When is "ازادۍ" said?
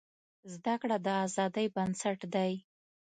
1.25-1.67